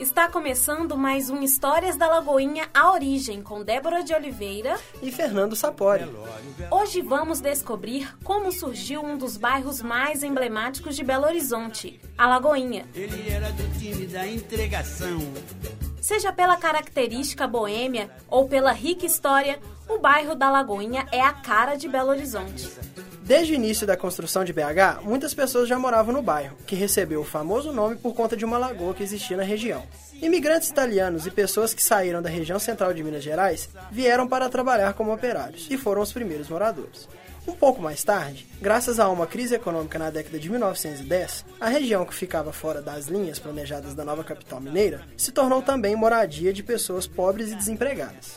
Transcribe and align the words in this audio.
Está 0.00 0.28
começando 0.28 0.96
mais 0.96 1.28
um 1.28 1.42
Histórias 1.42 1.94
da 1.94 2.08
Lagoinha 2.08 2.70
A 2.72 2.90
Origem 2.90 3.42
com 3.42 3.62
Débora 3.62 4.02
de 4.02 4.14
Oliveira 4.14 4.80
e 5.02 5.12
Fernando 5.12 5.54
Sapori. 5.54 6.06
Hoje 6.70 7.02
vamos 7.02 7.38
descobrir 7.38 8.16
como 8.24 8.50
surgiu 8.50 9.04
um 9.04 9.18
dos 9.18 9.36
bairros 9.36 9.82
mais 9.82 10.22
emblemáticos 10.22 10.96
de 10.96 11.04
Belo 11.04 11.26
Horizonte, 11.26 12.00
a 12.16 12.26
Lagoinha. 12.26 12.86
Ele 12.94 13.28
era 13.28 13.52
do 13.52 13.78
time 13.78 14.06
da 14.06 14.26
entregação. 14.26 15.18
Seja 16.00 16.32
pela 16.32 16.56
característica 16.56 17.46
boêmia 17.46 18.10
ou 18.26 18.48
pela 18.48 18.72
rica 18.72 19.04
história, 19.04 19.60
o 19.86 19.98
bairro 19.98 20.34
da 20.34 20.50
Lagoinha 20.50 21.06
é 21.12 21.20
a 21.20 21.34
cara 21.34 21.74
de 21.76 21.86
Belo 21.86 22.08
Horizonte. 22.08 22.70
Desde 23.30 23.52
o 23.52 23.54
início 23.54 23.86
da 23.86 23.96
construção 23.96 24.42
de 24.42 24.52
BH, 24.52 25.04
muitas 25.04 25.32
pessoas 25.32 25.68
já 25.68 25.78
moravam 25.78 26.12
no 26.12 26.20
bairro, 26.20 26.56
que 26.66 26.74
recebeu 26.74 27.20
o 27.20 27.24
famoso 27.24 27.72
nome 27.72 27.94
por 27.94 28.12
conta 28.12 28.36
de 28.36 28.44
uma 28.44 28.58
lagoa 28.58 28.92
que 28.92 29.04
existia 29.04 29.36
na 29.36 29.44
região. 29.44 29.84
Imigrantes 30.20 30.68
italianos 30.68 31.26
e 31.26 31.30
pessoas 31.30 31.72
que 31.72 31.80
saíram 31.80 32.20
da 32.20 32.28
região 32.28 32.58
central 32.58 32.92
de 32.92 33.04
Minas 33.04 33.22
Gerais 33.22 33.68
vieram 33.88 34.26
para 34.26 34.48
trabalhar 34.48 34.94
como 34.94 35.14
operários 35.14 35.68
e 35.70 35.78
foram 35.78 36.02
os 36.02 36.12
primeiros 36.12 36.48
moradores. 36.48 37.08
Um 37.46 37.52
pouco 37.52 37.80
mais 37.80 38.02
tarde, 38.02 38.48
graças 38.60 38.98
a 38.98 39.08
uma 39.08 39.28
crise 39.28 39.54
econômica 39.54 39.96
na 39.96 40.10
década 40.10 40.36
de 40.36 40.50
1910, 40.50 41.44
a 41.60 41.68
região 41.68 42.04
que 42.04 42.14
ficava 42.14 42.52
fora 42.52 42.82
das 42.82 43.06
linhas 43.06 43.38
planejadas 43.38 43.94
da 43.94 44.04
nova 44.04 44.24
capital 44.24 44.60
mineira 44.60 45.02
se 45.16 45.30
tornou 45.30 45.62
também 45.62 45.94
moradia 45.94 46.52
de 46.52 46.64
pessoas 46.64 47.06
pobres 47.06 47.52
e 47.52 47.54
desempregadas. 47.54 48.36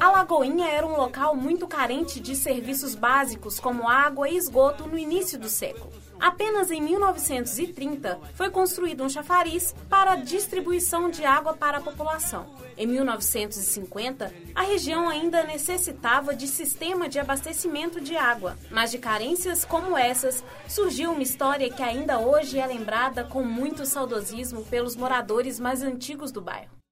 A 0.00 0.10
Lagoinha 0.10 0.68
era 0.68 0.86
um 0.86 0.96
local 0.96 1.34
muito 1.34 1.66
carente 1.66 2.20
de 2.20 2.36
serviços 2.36 2.94
básicos 2.94 3.58
como 3.58 3.88
água 3.88 4.28
e 4.28 4.36
esgoto 4.36 4.86
no 4.86 4.98
início 4.98 5.38
do 5.38 5.48
século. 5.48 5.92
Apenas 6.20 6.70
em 6.70 6.80
1930 6.80 8.18
foi 8.34 8.50
construído 8.50 9.02
um 9.02 9.08
chafariz 9.08 9.74
para 9.90 10.12
a 10.12 10.16
distribuição 10.16 11.10
de 11.10 11.24
água 11.24 11.54
para 11.54 11.78
a 11.78 11.80
população. 11.80 12.46
Em 12.76 12.86
1950, 12.86 14.32
a 14.54 14.62
região 14.62 15.08
ainda 15.08 15.44
necessitava 15.44 16.34
de 16.34 16.48
sistema 16.48 17.08
de 17.08 17.18
abastecimento 17.18 18.00
de 18.00 18.16
água, 18.16 18.56
mas 18.70 18.90
de 18.90 18.98
carências 18.98 19.64
como 19.64 19.96
essas 19.96 20.42
surgiu 20.68 21.12
uma 21.12 21.22
história 21.22 21.70
que 21.70 21.82
ainda 21.82 22.18
hoje 22.18 22.58
é 22.58 22.66
lembrada 22.66 23.24
com 23.24 23.42
muito 23.42 23.84
saudosismo 23.84 24.64
pelos 24.64 24.96
moradores 24.96 25.60
mais 25.60 25.82
antigos 25.82 26.32
do 26.32 26.40
bairro. 26.40 26.83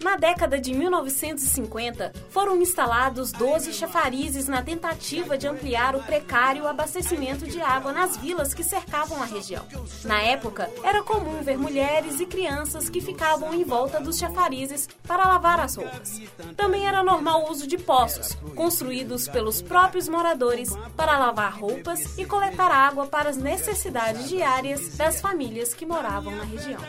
Na 0.00 0.14
década 0.14 0.60
de 0.60 0.72
1950, 0.72 2.12
foram 2.30 2.56
instalados 2.62 3.32
12 3.32 3.72
chafarizes 3.72 4.46
na 4.46 4.62
tentativa 4.62 5.36
de 5.36 5.48
ampliar 5.48 5.96
o 5.96 6.02
precário 6.04 6.68
abastecimento 6.68 7.46
de 7.46 7.60
água 7.60 7.92
nas 7.92 8.16
vilas 8.16 8.54
que 8.54 8.62
cercavam 8.62 9.20
a 9.20 9.26
região. 9.26 9.66
Na 10.04 10.22
época, 10.22 10.70
era 10.84 11.02
comum 11.02 11.42
ver 11.42 11.58
mulheres 11.58 12.20
e 12.20 12.26
crianças 12.26 12.88
que 12.88 13.00
ficavam 13.00 13.52
em 13.52 13.64
volta 13.64 14.00
dos 14.00 14.18
chafarizes 14.18 14.88
para 15.02 15.26
lavar 15.26 15.58
as 15.58 15.74
roupas. 15.74 16.22
Também 16.56 16.86
era 16.86 17.02
normal 17.02 17.46
o 17.46 17.50
uso 17.50 17.66
de 17.66 17.76
poços, 17.76 18.36
construídos 18.54 19.26
pelos 19.26 19.60
próprios 19.60 20.08
moradores 20.08 20.70
para 20.96 21.18
lavar 21.18 21.58
roupas 21.58 22.16
e 22.16 22.24
coletar 22.24 22.70
água 22.70 23.06
para 23.06 23.30
as 23.30 23.36
necessidades 23.36 24.28
diárias 24.28 24.96
das 24.96 25.20
famílias 25.20 25.74
que 25.74 25.84
moravam 25.84 26.36
na 26.36 26.44
região. 26.44 26.80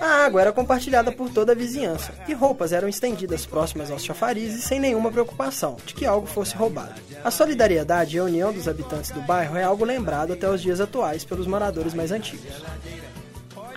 A 0.00 0.24
água 0.24 0.40
era 0.40 0.52
compartilhada 0.52 1.10
por 1.10 1.28
toda 1.28 1.52
a 1.52 1.54
vizinhança 1.54 2.12
e 2.28 2.32
roupas 2.32 2.72
eram 2.72 2.88
estendidas 2.88 3.44
próximas 3.44 3.90
aos 3.90 4.04
chafarizes 4.04 4.64
sem 4.64 4.78
nenhuma 4.78 5.10
preocupação 5.10 5.76
de 5.84 5.92
que 5.94 6.06
algo 6.06 6.26
fosse 6.26 6.54
roubado. 6.54 7.00
A 7.24 7.30
solidariedade 7.30 8.16
e 8.16 8.20
a 8.20 8.24
união 8.24 8.52
dos 8.52 8.68
habitantes 8.68 9.10
do 9.10 9.20
bairro 9.20 9.56
é 9.56 9.64
algo 9.64 9.84
lembrado 9.84 10.32
até 10.32 10.48
os 10.48 10.62
dias 10.62 10.80
atuais 10.80 11.24
pelos 11.24 11.46
moradores 11.46 11.94
mais 11.94 12.12
antigos. 12.12 12.62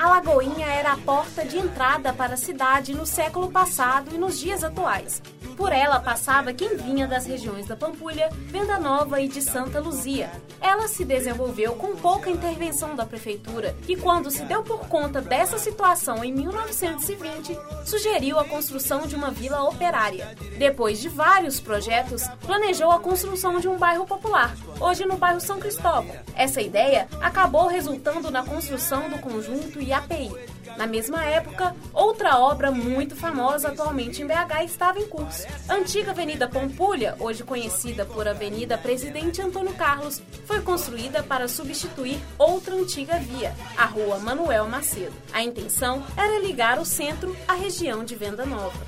A 0.02 0.10
Lagoinha 0.10 0.66
era 0.66 0.94
a 0.94 0.98
porta 0.98 1.46
de 1.46 1.60
entrada 1.60 2.12
para 2.12 2.34
a 2.34 2.38
cidade 2.38 2.96
no 2.96 3.06
século 3.06 3.52
passado 3.52 4.10
e 4.12 4.18
nos 4.18 4.40
dias 4.40 4.64
atuais. 4.64 5.22
Por 5.56 5.72
ela 5.72 6.00
passava 6.00 6.54
quem 6.54 6.76
vinha 6.76 7.06
das 7.06 7.28
regiões 7.28 7.68
da 7.68 7.76
Pampulha, 7.76 8.32
Venda 8.48 8.80
Nova 8.80 9.22
e 9.22 9.28
de 9.28 9.44
Santa 9.44 9.80
Luzia. 9.80 10.32
Ela 10.60 10.88
se 10.88 11.06
desenvolveu 11.06 11.74
com 11.74 11.96
pouca 11.96 12.32
intervenção 12.32 12.96
da 12.96 13.06
prefeitura 13.06 13.76
e, 13.88 13.96
quando 13.96 14.32
se 14.32 14.44
deu 14.46 14.64
por 14.64 14.88
conta 14.88 15.22
dessa 15.22 15.60
situação 15.60 16.24
em 16.24 16.34
1920, 16.34 17.56
sugeriu 17.86 18.40
a 18.40 18.46
construção 18.48 19.06
de 19.06 19.16
uma 19.16 19.30
vila 19.30 19.64
operária. 19.64 20.36
Depois 20.58 21.00
de 21.00 21.10
vários 21.10 21.60
projetos, 21.60 22.28
planejou 22.42 22.90
a 22.90 23.00
construção 23.00 23.60
de 23.60 23.68
um 23.68 23.78
bairro 23.78 24.08
popular, 24.08 24.56
hoje 24.80 25.06
no 25.06 25.18
bairro 25.18 25.40
São 25.40 25.60
Cristóvão. 25.60 26.16
Essa 26.36 26.60
ideia 26.60 27.08
acabou 27.22 27.68
resultando 27.68 28.32
na 28.32 28.44
construção 28.44 29.10
do 29.10 29.20
conjunto 29.20 29.80
IAPI. 29.92 30.32
Na 30.78 30.88
mesma 30.88 31.24
época, 31.26 31.76
outra 31.94 32.40
obra 32.40 32.72
muito 32.72 33.16
famosa 33.16 33.68
atualmente 33.68 34.22
em 34.22 34.26
BH 34.26 34.64
estava 34.66 35.00
em 35.00 35.08
curso. 35.08 35.46
A 35.68 35.76
antiga 35.76 36.12
Avenida 36.12 36.48
Pampulha, 36.48 37.16
hoje 37.20 37.44
conhecida 37.44 38.06
por 38.06 38.28
Avenida 38.28 38.78
Presidente 38.78 39.42
Antônio 39.42 39.74
Carlos, 39.74 40.22
foi 40.46 40.62
construída 40.62 41.22
para 41.22 41.48
substituir 41.48 42.20
outra 42.38 42.74
antiga 42.74 43.20
via, 43.20 43.54
a 43.78 43.86
Rua 43.86 44.18
Manuel 44.18 44.68
Macedo. 44.68 45.14
A 45.34 45.44
intenção 45.44 46.04
era 46.16 46.40
ligar 46.40 46.80
o 46.80 46.86
centro 46.86 47.36
à 47.48 47.54
região 47.54 48.04
de 48.04 48.16
Venda 48.16 48.46
Nova. 48.46 48.80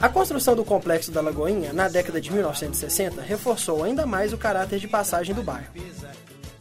A 0.00 0.08
construção 0.08 0.54
do 0.54 0.64
complexo 0.64 1.10
da 1.10 1.22
Lagoinha, 1.22 1.72
na 1.72 1.88
década 1.88 2.20
de 2.20 2.30
1960, 2.30 3.22
reforçou 3.22 3.82
ainda 3.82 4.06
mais 4.06 4.32
o 4.32 4.38
caráter 4.38 4.78
de 4.78 4.88
passagem 4.88 5.34
do 5.34 5.42
bairro. 5.42 5.72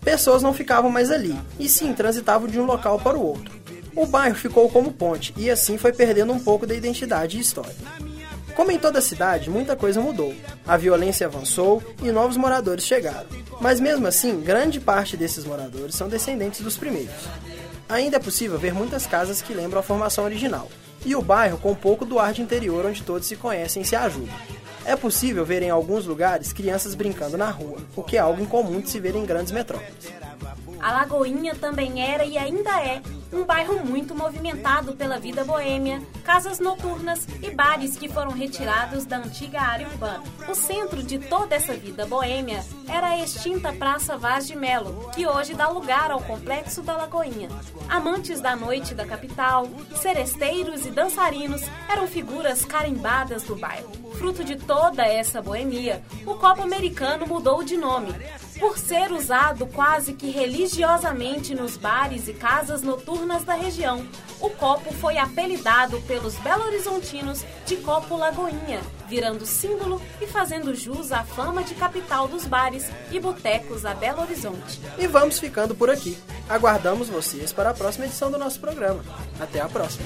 Pessoas 0.05 0.43
não 0.43 0.53
ficavam 0.53 0.91
mais 0.91 1.09
ali, 1.09 1.35
e 1.59 1.67
sim 1.67 1.91
transitavam 1.91 2.47
de 2.47 2.59
um 2.59 2.65
local 2.65 2.99
para 2.99 3.17
o 3.17 3.25
outro. 3.25 3.51
O 3.95 4.05
bairro 4.05 4.35
ficou 4.35 4.69
como 4.69 4.93
ponte 4.93 5.33
e 5.35 5.49
assim 5.49 5.79
foi 5.79 5.91
perdendo 5.91 6.31
um 6.31 6.39
pouco 6.39 6.67
da 6.67 6.75
identidade 6.75 7.37
e 7.37 7.41
história. 7.41 7.75
Como 8.55 8.71
em 8.71 8.77
toda 8.77 8.99
a 8.99 9.01
cidade, 9.01 9.49
muita 9.49 9.75
coisa 9.75 9.99
mudou. 9.99 10.33
A 10.65 10.77
violência 10.77 11.25
avançou 11.25 11.81
e 12.03 12.11
novos 12.11 12.37
moradores 12.37 12.85
chegaram. 12.85 13.27
Mas 13.59 13.79
mesmo 13.79 14.05
assim, 14.05 14.41
grande 14.41 14.79
parte 14.79 15.17
desses 15.17 15.43
moradores 15.43 15.95
são 15.95 16.07
descendentes 16.07 16.61
dos 16.61 16.77
primeiros. 16.77 17.27
Ainda 17.89 18.17
é 18.17 18.19
possível 18.19 18.59
ver 18.59 18.73
muitas 18.73 19.07
casas 19.07 19.41
que 19.41 19.53
lembram 19.53 19.79
a 19.79 19.83
formação 19.83 20.23
original, 20.23 20.69
e 21.05 21.15
o 21.15 21.21
bairro 21.21 21.57
com 21.57 21.71
um 21.71 21.75
pouco 21.75 22.05
do 22.05 22.19
ar 22.19 22.31
de 22.31 22.41
interior 22.41 22.85
onde 22.85 23.01
todos 23.01 23.27
se 23.27 23.35
conhecem 23.35 23.81
e 23.81 23.85
se 23.85 23.95
ajudam. 23.95 24.33
É 24.85 24.95
possível 24.95 25.43
ver 25.43 25.63
em 25.63 25.69
alguns 25.69 26.05
lugares 26.05 26.53
crianças 26.53 26.93
brincando 26.93 27.37
na 27.37 27.49
rua, 27.49 27.79
o 27.95 28.03
que 28.03 28.17
é 28.17 28.19
algo 28.19 28.41
incomum 28.41 28.79
de 28.79 28.89
se 28.89 28.99
ver 28.99 29.15
em 29.15 29.25
grandes 29.25 29.51
metrópoles. 29.51 30.13
A 30.79 30.91
Lagoinha 30.91 31.55
também 31.55 32.01
era 32.01 32.23
e 32.23 32.37
ainda 32.37 32.79
é 32.81 33.01
um 33.31 33.43
bairro 33.43 33.83
muito 33.85 34.15
movimentado 34.15 34.93
pela 34.93 35.19
vida 35.19 35.43
boêmia, 35.43 36.01
casas 36.23 36.59
noturnas 36.59 37.27
e 37.41 37.51
bares 37.51 37.97
que 37.97 38.09
foram 38.09 38.31
retirados 38.31 39.05
da 39.05 39.17
antiga 39.17 39.61
área 39.61 39.87
urbana. 39.87 40.23
O 40.47 40.55
centro 40.55 41.03
de 41.03 41.19
toda 41.19 41.55
essa 41.55 41.73
vida 41.73 42.05
boêmia 42.05 42.63
era 42.87 43.09
a 43.09 43.19
extinta 43.19 43.73
Praça 43.73 44.17
Vaz 44.17 44.47
de 44.47 44.55
Melo, 44.55 45.09
que 45.13 45.27
hoje 45.27 45.53
dá 45.53 45.67
lugar 45.67 46.11
ao 46.11 46.21
complexo 46.21 46.81
da 46.81 46.95
Lagoinha. 46.95 47.49
Amantes 47.89 48.39
da 48.41 48.55
noite 48.55 48.93
da 48.93 49.05
capital, 49.05 49.67
seresteiros 50.01 50.85
e 50.85 50.91
dançarinos 50.91 51.61
eram 51.89 52.07
figuras 52.07 52.63
carimbadas 52.63 53.43
do 53.43 53.55
bairro. 53.55 53.91
Fruto 54.13 54.43
de 54.43 54.55
toda 54.55 55.05
essa 55.05 55.41
boemia, 55.41 56.01
o 56.25 56.35
Copa 56.35 56.63
Americano 56.63 57.27
mudou 57.27 57.63
de 57.63 57.75
nome 57.75 58.13
por 58.59 58.77
ser 58.77 59.11
usado 59.11 59.67
quase 59.67 60.13
que 60.13 60.29
religiosamente 60.29 61.53
nos 61.53 61.77
bares 61.77 62.27
e 62.27 62.33
casas 62.33 62.81
noturnas 62.81 63.43
da 63.43 63.53
região. 63.53 64.05
O 64.39 64.49
copo 64.49 64.93
foi 64.93 65.17
apelidado 65.17 66.01
pelos 66.01 66.35
belo-horizontinos 66.35 67.43
de 67.65 67.77
Copo 67.77 68.15
Lagoinha, 68.15 68.81
virando 69.07 69.45
símbolo 69.45 70.01
e 70.21 70.27
fazendo 70.27 70.75
jus 70.75 71.11
à 71.11 71.23
fama 71.23 71.63
de 71.63 71.75
capital 71.75 72.27
dos 72.27 72.45
bares 72.45 72.89
e 73.11 73.19
botecos 73.19 73.85
a 73.85 73.93
Belo 73.93 74.21
Horizonte. 74.21 74.79
E 74.97 75.07
vamos 75.07 75.39
ficando 75.39 75.75
por 75.75 75.89
aqui. 75.89 76.17
Aguardamos 76.49 77.09
vocês 77.09 77.51
para 77.51 77.71
a 77.71 77.73
próxima 77.73 78.05
edição 78.05 78.31
do 78.31 78.37
nosso 78.37 78.59
programa. 78.59 79.03
Até 79.39 79.61
a 79.61 79.67
próxima. 79.67 80.05